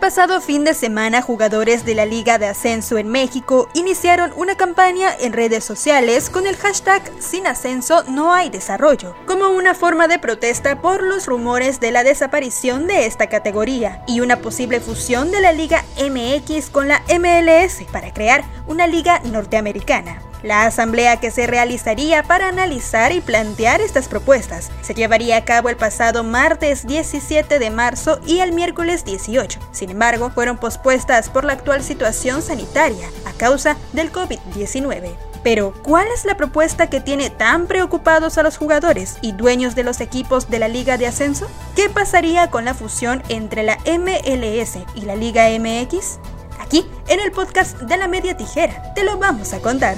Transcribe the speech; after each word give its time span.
pasado 0.00 0.40
fin 0.40 0.64
de 0.64 0.72
semana, 0.72 1.20
jugadores 1.20 1.84
de 1.84 1.94
la 1.94 2.06
Liga 2.06 2.38
de 2.38 2.46
Ascenso 2.46 2.96
en 2.96 3.08
México 3.08 3.68
iniciaron 3.74 4.32
una 4.34 4.56
campaña 4.56 5.10
en 5.20 5.34
redes 5.34 5.62
sociales 5.62 6.30
con 6.30 6.46
el 6.46 6.56
hashtag 6.56 7.02
Sin 7.18 7.46
Ascenso 7.46 8.02
no 8.08 8.32
hay 8.32 8.48
desarrollo, 8.48 9.14
como 9.26 9.50
una 9.50 9.74
forma 9.74 10.08
de 10.08 10.18
protesta 10.18 10.80
por 10.80 11.02
los 11.02 11.26
rumores 11.26 11.80
de 11.80 11.92
la 11.92 12.02
desaparición 12.02 12.86
de 12.86 13.04
esta 13.06 13.28
categoría 13.28 14.02
y 14.08 14.20
una 14.20 14.40
posible 14.40 14.80
fusión 14.80 15.30
de 15.30 15.42
la 15.42 15.52
Liga 15.52 15.84
MX 15.98 16.70
con 16.70 16.88
la 16.88 17.02
MLS 17.08 17.84
para 17.92 18.12
crear 18.12 18.44
una 18.66 18.86
liga 18.86 19.20
norteamericana. 19.24 20.29
La 20.42 20.64
asamblea 20.64 21.20
que 21.20 21.30
se 21.30 21.46
realizaría 21.46 22.22
para 22.22 22.48
analizar 22.48 23.12
y 23.12 23.20
plantear 23.20 23.80
estas 23.80 24.08
propuestas 24.08 24.70
se 24.80 24.94
llevaría 24.94 25.36
a 25.36 25.44
cabo 25.44 25.68
el 25.68 25.76
pasado 25.76 26.24
martes 26.24 26.86
17 26.86 27.58
de 27.58 27.70
marzo 27.70 28.20
y 28.26 28.38
el 28.40 28.52
miércoles 28.52 29.04
18. 29.04 29.60
Sin 29.72 29.90
embargo, 29.90 30.30
fueron 30.30 30.56
pospuestas 30.56 31.28
por 31.28 31.44
la 31.44 31.52
actual 31.52 31.82
situación 31.82 32.40
sanitaria 32.40 33.08
a 33.26 33.32
causa 33.32 33.76
del 33.92 34.10
COVID-19. 34.12 35.14
Pero, 35.42 35.72
¿cuál 35.82 36.06
es 36.14 36.24
la 36.24 36.36
propuesta 36.36 36.88
que 36.88 37.00
tiene 37.00 37.30
tan 37.30 37.66
preocupados 37.66 38.36
a 38.36 38.42
los 38.42 38.58
jugadores 38.58 39.16
y 39.22 39.32
dueños 39.32 39.74
de 39.74 39.84
los 39.84 40.00
equipos 40.00 40.50
de 40.50 40.58
la 40.58 40.68
Liga 40.68 40.98
de 40.98 41.06
Ascenso? 41.06 41.46
¿Qué 41.74 41.88
pasaría 41.88 42.50
con 42.50 42.64
la 42.64 42.74
fusión 42.74 43.22
entre 43.28 43.62
la 43.62 43.78
MLS 43.86 44.78
y 44.94 45.02
la 45.02 45.16
Liga 45.16 45.46
MX? 45.58 46.18
Aquí, 46.60 46.86
en 47.08 47.20
el 47.20 47.32
podcast 47.32 47.78
de 47.80 47.96
la 47.96 48.06
Media 48.06 48.36
Tijera, 48.36 48.92
te 48.94 49.02
lo 49.02 49.16
vamos 49.16 49.54
a 49.54 49.60
contar. 49.60 49.96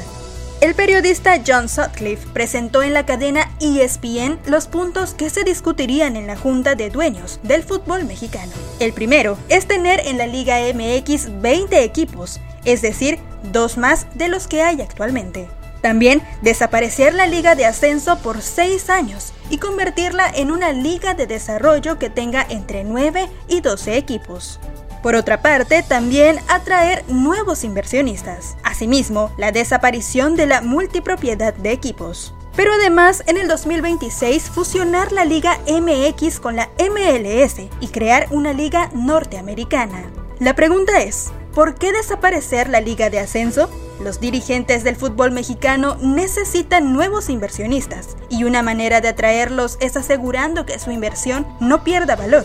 El 0.62 0.77
periodista 0.77 1.43
John 1.45 1.69
Sutcliffe 1.69 2.29
presentó 2.33 2.84
en 2.84 2.95
la 2.95 3.05
cadena 3.05 3.51
ESPN 3.59 4.39
los 4.47 4.69
puntos 4.69 5.12
que 5.12 5.29
se 5.29 5.43
discutirían 5.43 6.15
en 6.15 6.29
la 6.29 6.37
Junta 6.37 6.77
de 6.77 6.88
Dueños 6.88 7.41
del 7.43 7.65
fútbol 7.65 8.05
mexicano. 8.05 8.52
El 8.79 8.93
primero 8.93 9.37
es 9.49 9.66
tener 9.66 10.07
en 10.07 10.18
la 10.18 10.29
Liga 10.29 10.59
MX 10.73 11.40
20 11.43 11.83
equipos, 11.83 12.38
es 12.65 12.80
decir, 12.80 13.18
dos 13.51 13.77
más 13.77 14.07
de 14.15 14.29
los 14.29 14.46
que 14.46 14.63
hay 14.63 14.80
actualmente. 14.80 15.49
También 15.80 16.23
desaparecer 16.43 17.13
la 17.13 17.27
liga 17.27 17.57
de 17.57 17.66
ascenso 17.66 18.18
por 18.18 18.40
6 18.40 18.88
años 18.88 19.33
y 19.51 19.59
convertirla 19.59 20.30
en 20.33 20.52
una 20.52 20.71
liga 20.71 21.15
de 21.15 21.27
desarrollo 21.27 21.99
que 21.99 22.09
tenga 22.09 22.46
entre 22.49 22.85
9 22.85 23.29
y 23.49 23.63
12 23.63 23.96
equipos. 23.96 24.60
Por 25.03 25.17
otra 25.17 25.43
parte, 25.43 25.83
también 25.83 26.39
atraer 26.49 27.05
nuevos 27.09 27.65
inversionistas. 27.65 28.57
Asimismo, 28.63 29.33
la 29.37 29.51
desaparición 29.51 30.37
de 30.37 30.47
la 30.47 30.61
multipropiedad 30.61 31.53
de 31.55 31.73
equipos. 31.73 32.35
Pero 32.55 32.73
además, 32.73 33.25
en 33.27 33.37
el 33.37 33.49
2026 33.49 34.51
fusionar 34.51 35.11
la 35.11 35.25
Liga 35.25 35.59
MX 35.67 36.39
con 36.39 36.55
la 36.55 36.69
MLS 36.79 37.57
y 37.80 37.89
crear 37.89 38.29
una 38.30 38.53
liga 38.53 38.91
norteamericana. 38.95 40.11
La 40.39 40.55
pregunta 40.55 41.01
es, 41.03 41.33
¿por 41.53 41.75
qué 41.75 41.93
desaparecer 41.93 42.69
la 42.69 42.80
Liga 42.80 43.11
de 43.11 43.19
Ascenso? 43.19 43.71
Los 44.01 44.21
dirigentes 44.21 44.85
del 44.85 44.97
fútbol 44.97 45.33
mexicano 45.33 45.97
necesitan 46.01 46.93
nuevos 46.93 47.29
inversionistas 47.29 48.17
y 48.29 48.45
una 48.45 48.63
manera 48.63 49.01
de 49.01 49.09
atraerlos 49.09 49.79
es 49.80 49.97
asegurando 49.97 50.67
que 50.67 50.79
su 50.79 50.91
inversión 50.91 51.47
no 51.61 51.83
pierda 51.83 52.17
valor 52.17 52.45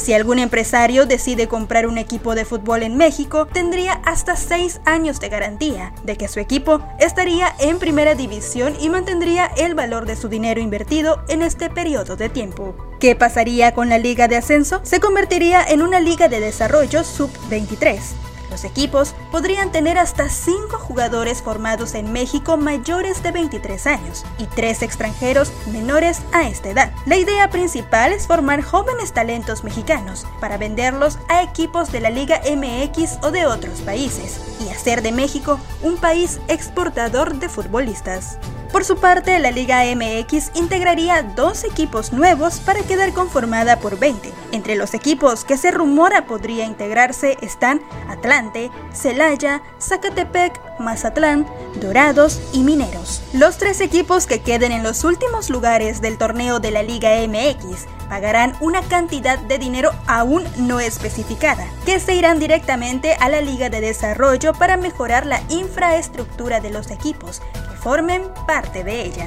si 0.00 0.14
algún 0.14 0.38
empresario 0.38 1.06
decide 1.06 1.46
comprar 1.46 1.86
un 1.86 1.98
equipo 1.98 2.34
de 2.34 2.44
fútbol 2.44 2.82
en 2.82 2.96
México, 2.96 3.46
tendría 3.46 3.92
hasta 4.04 4.34
6 4.34 4.80
años 4.86 5.20
de 5.20 5.28
garantía 5.28 5.92
de 6.02 6.16
que 6.16 6.26
su 6.26 6.40
equipo 6.40 6.80
estaría 6.98 7.54
en 7.60 7.78
primera 7.78 8.14
división 8.14 8.74
y 8.80 8.88
mantendría 8.88 9.46
el 9.58 9.74
valor 9.74 10.06
de 10.06 10.16
su 10.16 10.28
dinero 10.28 10.60
invertido 10.60 11.22
en 11.28 11.42
este 11.42 11.70
periodo 11.70 12.16
de 12.16 12.30
tiempo. 12.30 12.74
¿Qué 12.98 13.14
pasaría 13.14 13.74
con 13.74 13.88
la 13.88 13.98
liga 13.98 14.26
de 14.26 14.36
ascenso? 14.36 14.80
Se 14.82 15.00
convertiría 15.00 15.62
en 15.62 15.82
una 15.82 16.00
liga 16.00 16.28
de 16.28 16.40
desarrollo 16.40 17.04
sub-23 17.04 18.29
los 18.50 18.64
equipos 18.64 19.14
podrían 19.30 19.72
tener 19.72 19.98
hasta 19.98 20.28
5 20.28 20.78
jugadores 20.78 21.42
formados 21.42 21.94
en 21.94 22.12
México 22.12 22.56
mayores 22.56 23.22
de 23.22 23.32
23 23.32 23.86
años 23.86 24.24
y 24.38 24.46
3 24.46 24.82
extranjeros 24.82 25.52
menores 25.72 26.20
a 26.32 26.48
esta 26.48 26.68
edad. 26.68 26.92
La 27.06 27.16
idea 27.16 27.48
principal 27.50 28.12
es 28.12 28.26
formar 28.26 28.62
jóvenes 28.62 29.12
talentos 29.12 29.64
mexicanos 29.64 30.26
para 30.40 30.58
venderlos 30.58 31.18
a 31.28 31.42
equipos 31.42 31.92
de 31.92 32.00
la 32.00 32.10
Liga 32.10 32.40
MX 32.44 33.18
o 33.22 33.30
de 33.30 33.46
otros 33.46 33.80
países 33.80 34.40
y 34.60 34.68
hacer 34.68 35.02
de 35.02 35.12
México 35.12 35.58
un 35.82 35.96
país 35.96 36.40
exportador 36.48 37.36
de 37.36 37.48
futbolistas. 37.48 38.38
Por 38.72 38.84
su 38.84 38.96
parte, 38.98 39.36
la 39.40 39.50
Liga 39.50 39.82
MX 39.84 40.52
integraría 40.54 41.22
dos 41.22 41.64
equipos 41.64 42.12
nuevos 42.12 42.60
para 42.60 42.82
quedar 42.82 43.12
conformada 43.12 43.80
por 43.80 43.98
20. 43.98 44.32
Entre 44.52 44.76
los 44.76 44.94
equipos 44.94 45.44
que 45.44 45.56
se 45.56 45.72
rumora 45.72 46.24
podría 46.26 46.66
integrarse 46.66 47.36
están 47.40 47.82
Atlante, 48.08 48.70
Celaya, 48.92 49.60
Zacatepec, 49.80 50.60
Mazatlán, 50.78 51.46
Dorados 51.80 52.40
y 52.52 52.62
Mineros. 52.62 53.22
Los 53.32 53.58
tres 53.58 53.80
equipos 53.80 54.28
que 54.28 54.40
queden 54.40 54.70
en 54.70 54.84
los 54.84 55.02
últimos 55.02 55.50
lugares 55.50 56.00
del 56.00 56.16
torneo 56.16 56.60
de 56.60 56.70
la 56.70 56.84
Liga 56.84 57.10
MX 57.26 57.86
pagarán 58.08 58.54
una 58.60 58.82
cantidad 58.82 59.38
de 59.38 59.58
dinero 59.58 59.90
aún 60.06 60.44
no 60.58 60.78
especificada, 60.78 61.66
que 61.84 61.98
se 61.98 62.14
irán 62.14 62.38
directamente 62.38 63.14
a 63.18 63.28
la 63.28 63.40
Liga 63.40 63.68
de 63.68 63.80
Desarrollo 63.80 64.52
para 64.52 64.76
mejorar 64.76 65.26
la 65.26 65.42
infraestructura 65.48 66.60
de 66.60 66.70
los 66.70 66.90
equipos 66.92 67.42
formen 67.80 68.22
parte 68.46 68.84
de 68.84 69.02
ella. 69.02 69.26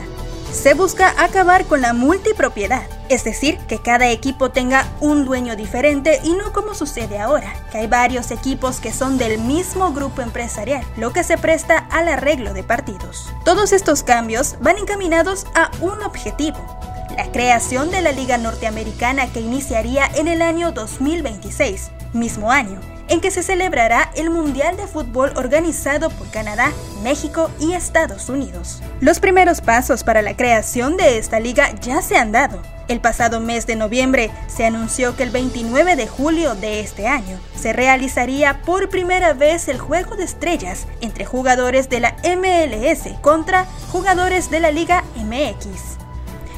Se 0.54 0.76
busca 0.76 1.16
acabar 1.18 1.66
con 1.66 1.82
la 1.82 1.94
multipropiedad, 1.94 2.84
es 3.10 3.24
decir, 3.24 3.58
que 3.68 3.80
cada 3.80 4.12
equipo 4.12 4.52
tenga 4.52 4.88
un 5.00 5.26
dueño 5.26 5.56
diferente 5.56 6.20
y 6.24 6.34
no 6.34 6.54
como 6.54 6.76
sucede 6.76 7.18
ahora, 7.18 7.52
que 7.72 7.80
hay 7.80 7.88
varios 7.88 8.30
equipos 8.30 8.80
que 8.80 8.94
son 8.94 9.18
del 9.18 9.40
mismo 9.40 9.92
grupo 9.94 10.22
empresarial, 10.22 10.86
lo 10.96 11.12
que 11.12 11.24
se 11.24 11.40
presta 11.40 11.80
al 11.90 12.08
arreglo 12.08 12.54
de 12.54 12.64
partidos. 12.64 13.34
Todos 13.44 13.74
estos 13.74 14.04
cambios 14.04 14.56
van 14.62 14.78
encaminados 14.78 15.48
a 15.56 15.72
un 15.82 16.04
objetivo, 16.04 16.64
la 17.18 17.32
creación 17.32 17.92
de 17.92 18.02
la 18.02 18.12
Liga 18.12 18.38
Norteamericana 18.38 19.32
que 19.32 19.40
iniciaría 19.40 20.10
en 20.16 20.28
el 20.28 20.42
año 20.42 20.72
2026, 20.72 21.92
mismo 22.14 22.52
año 22.52 22.80
en 23.08 23.22
que 23.22 23.32
se 23.32 23.44
celebrará 23.44 24.12
el 24.16 24.30
Mundial 24.30 24.78
de 24.78 24.88
Fútbol 24.88 25.34
organizado 25.36 26.10
por 26.10 26.30
Canadá, 26.30 26.72
México 27.04 27.52
y 27.60 27.74
Estados 27.74 28.30
Unidos. 28.30 28.82
Los 29.02 29.20
primeros 29.20 29.62
pasos 29.62 30.04
para 30.04 30.22
la 30.22 30.36
creación 30.36 30.98
de 30.98 31.18
esta 31.18 31.40
liga 31.40 31.74
ya 31.82 32.02
se 32.02 32.18
han 32.18 32.32
dado. 32.32 32.62
El 32.88 33.00
pasado 33.00 33.40
mes 33.40 33.66
de 33.66 33.76
noviembre 33.76 34.30
se 34.48 34.66
anunció 34.66 35.16
que 35.16 35.24
el 35.24 35.30
29 35.30 35.96
de 35.96 36.08
julio 36.08 36.54
de 36.56 36.82
este 36.82 37.08
año 37.08 37.40
se 37.56 37.72
realizaría 37.72 38.62
por 38.62 38.90
primera 38.90 39.34
vez 39.34 39.68
el 39.70 39.80
juego 39.80 40.16
de 40.16 40.26
estrellas 40.26 40.86
entre 41.00 41.24
jugadores 41.24 41.90
de 41.90 42.02
la 42.02 42.16
MLS 42.24 43.08
contra 43.22 43.66
jugadores 43.92 44.50
de 44.50 44.60
la 44.60 44.72
Liga 44.72 45.04
MX. 45.16 45.93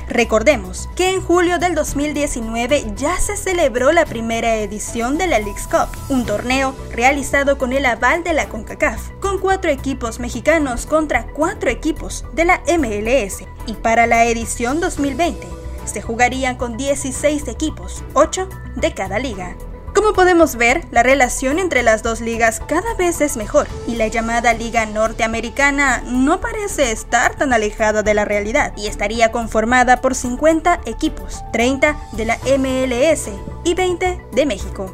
Recordemos 0.08 0.88
que 0.96 1.10
en 1.10 1.22
julio 1.22 1.58
del 1.58 1.74
2019 1.74 2.94
ya 2.96 3.20
se 3.20 3.36
celebró 3.36 3.92
la 3.92 4.06
primera 4.06 4.56
edición 4.58 5.18
de 5.18 5.28
la 5.28 5.40
Leagues 5.40 5.68
Cup, 5.68 5.90
un 6.10 6.26
torneo 6.26 6.76
realizado 6.92 7.58
con 7.58 7.74
el 7.74 7.86
aval 7.86 8.24
de 8.24 8.34
la 8.34 8.48
CONCACAF, 8.48 9.10
con 9.20 9.40
cuatro 9.40 9.72
equipos 9.72 10.20
mexicanos 10.20 10.86
contra 10.86 11.26
cuatro 11.28 11.70
equipos 11.70 12.24
de 12.34 12.46
la 12.46 12.62
MLS. 12.78 13.44
Y 13.66 13.74
para 13.74 14.06
la 14.06 14.26
edición 14.26 14.80
2020 14.80 15.48
se 15.86 16.02
jugarían 16.02 16.56
con 16.56 16.78
16 16.78 17.48
equipos, 17.48 18.04
8 18.14 18.48
de 18.76 18.94
cada 18.94 19.18
liga. 19.18 19.56
Como 19.96 20.12
podemos 20.12 20.58
ver, 20.58 20.86
la 20.92 21.04
relación 21.04 21.58
entre 21.58 21.82
las 21.82 22.04
dos 22.04 22.20
ligas 22.20 22.62
cada 22.68 22.94
vez 22.96 23.22
es 23.22 23.38
mejor 23.38 23.66
y 23.88 23.96
la 23.96 24.08
llamada 24.08 24.54
Liga 24.54 24.86
Norteamericana 24.86 26.04
no 26.06 26.42
parece 26.42 26.92
estar 26.92 27.36
tan 27.36 27.54
alejada 27.54 28.04
de 28.04 28.14
la 28.14 28.26
realidad 28.26 28.74
y 28.76 28.88
estaría 28.88 29.32
conformada 29.32 30.02
por 30.02 30.14
50 30.14 30.82
equipos, 30.86 31.42
30 31.54 31.98
de 32.12 32.26
la 32.26 32.38
MLS 32.58 33.30
y 33.64 33.74
20 33.74 34.22
de 34.34 34.46
México. 34.46 34.94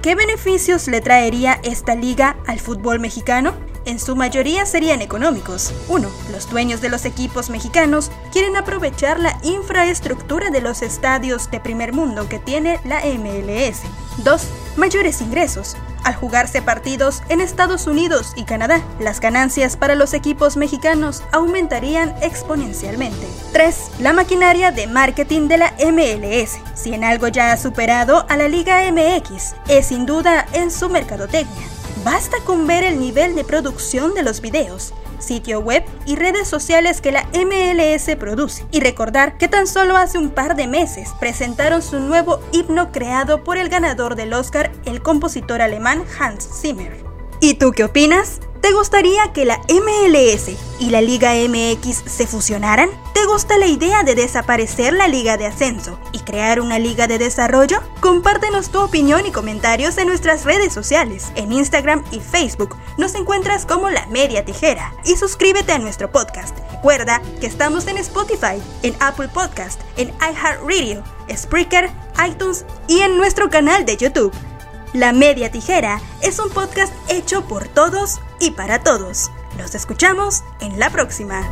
¿Qué 0.00 0.14
beneficios 0.14 0.86
le 0.86 1.00
traería 1.00 1.58
esta 1.64 1.96
liga 1.96 2.36
al 2.46 2.60
fútbol 2.60 3.00
mexicano? 3.00 3.52
en 3.86 4.00
su 4.00 4.16
mayoría 4.16 4.66
serían 4.66 5.00
económicos. 5.00 5.72
1. 5.88 6.08
Los 6.32 6.50
dueños 6.50 6.80
de 6.80 6.88
los 6.88 7.04
equipos 7.04 7.50
mexicanos 7.50 8.10
quieren 8.32 8.56
aprovechar 8.56 9.20
la 9.20 9.38
infraestructura 9.44 10.50
de 10.50 10.60
los 10.60 10.82
estadios 10.82 11.50
de 11.52 11.60
primer 11.60 11.92
mundo 11.92 12.28
que 12.28 12.40
tiene 12.40 12.80
la 12.84 13.02
MLS. 13.04 13.82
2. 14.24 14.42
Mayores 14.76 15.20
ingresos. 15.20 15.76
Al 16.04 16.14
jugarse 16.14 16.62
partidos 16.62 17.22
en 17.28 17.40
Estados 17.40 17.86
Unidos 17.86 18.32
y 18.36 18.44
Canadá, 18.44 18.80
las 19.00 19.20
ganancias 19.20 19.76
para 19.76 19.96
los 19.96 20.14
equipos 20.14 20.56
mexicanos 20.56 21.22
aumentarían 21.32 22.14
exponencialmente. 22.22 23.26
3. 23.52 23.90
La 23.98 24.12
maquinaria 24.12 24.70
de 24.70 24.86
marketing 24.86 25.48
de 25.48 25.58
la 25.58 25.74
MLS. 25.80 26.58
Si 26.74 26.94
en 26.94 27.02
algo 27.02 27.28
ya 27.28 27.52
ha 27.52 27.56
superado 27.56 28.24
a 28.28 28.36
la 28.36 28.48
Liga 28.48 28.82
MX, 28.92 29.54
es 29.68 29.86
sin 29.86 30.06
duda 30.06 30.46
en 30.52 30.70
su 30.70 30.88
mercadotecnia. 30.88 31.75
Basta 32.06 32.36
con 32.44 32.68
ver 32.68 32.84
el 32.84 33.00
nivel 33.00 33.34
de 33.34 33.42
producción 33.42 34.14
de 34.14 34.22
los 34.22 34.40
videos, 34.40 34.94
sitio 35.18 35.58
web 35.58 35.82
y 36.06 36.14
redes 36.14 36.46
sociales 36.46 37.00
que 37.00 37.10
la 37.10 37.28
MLS 37.34 38.14
produce. 38.14 38.64
Y 38.70 38.78
recordar 38.78 39.38
que 39.38 39.48
tan 39.48 39.66
solo 39.66 39.96
hace 39.96 40.16
un 40.16 40.30
par 40.30 40.54
de 40.54 40.68
meses 40.68 41.10
presentaron 41.18 41.82
su 41.82 41.98
nuevo 41.98 42.38
himno 42.52 42.92
creado 42.92 43.42
por 43.42 43.58
el 43.58 43.68
ganador 43.68 44.14
del 44.14 44.34
Oscar, 44.34 44.70
el 44.84 45.02
compositor 45.02 45.60
alemán 45.60 46.04
Hans 46.20 46.48
Zimmer. 46.60 46.96
¿Y 47.40 47.54
tú 47.54 47.72
qué 47.72 47.82
opinas? 47.82 48.38
¿Te 48.66 48.72
gustaría 48.72 49.32
que 49.32 49.44
la 49.44 49.60
MLS 49.68 50.50
y 50.80 50.90
la 50.90 51.00
Liga 51.00 51.34
MX 51.34 52.02
se 52.10 52.26
fusionaran? 52.26 52.90
¿Te 53.14 53.24
gusta 53.24 53.58
la 53.58 53.68
idea 53.68 54.02
de 54.02 54.16
desaparecer 54.16 54.92
la 54.92 55.06
Liga 55.06 55.36
de 55.36 55.46
Ascenso 55.46 56.00
y 56.10 56.18
crear 56.18 56.60
una 56.60 56.80
Liga 56.80 57.06
de 57.06 57.18
Desarrollo? 57.18 57.80
Compártenos 58.00 58.70
tu 58.70 58.80
opinión 58.80 59.24
y 59.24 59.30
comentarios 59.30 59.98
en 59.98 60.08
nuestras 60.08 60.44
redes 60.44 60.72
sociales. 60.72 61.30
En 61.36 61.52
Instagram 61.52 62.02
y 62.10 62.18
Facebook 62.18 62.76
nos 62.98 63.14
encuentras 63.14 63.66
como 63.66 63.88
La 63.88 64.04
Media 64.06 64.44
Tijera 64.44 64.92
y 65.04 65.14
suscríbete 65.14 65.70
a 65.70 65.78
nuestro 65.78 66.10
podcast. 66.10 66.58
Recuerda 66.72 67.22
que 67.40 67.46
estamos 67.46 67.86
en 67.86 67.98
Spotify, 67.98 68.60
en 68.82 68.96
Apple 68.98 69.28
Podcast, 69.28 69.80
en 69.96 70.08
iHeartRadio, 70.08 71.04
Spreaker, 71.32 71.88
iTunes 72.28 72.66
y 72.88 72.98
en 72.98 73.16
nuestro 73.16 73.48
canal 73.48 73.86
de 73.86 73.96
YouTube. 73.96 74.32
La 74.96 75.12
Media 75.12 75.50
Tijera 75.50 76.00
es 76.22 76.38
un 76.38 76.48
podcast 76.48 76.90
hecho 77.10 77.46
por 77.46 77.68
todos 77.68 78.18
y 78.40 78.52
para 78.52 78.82
todos. 78.82 79.30
Nos 79.58 79.74
escuchamos 79.74 80.42
en 80.62 80.78
la 80.78 80.88
próxima. 80.88 81.46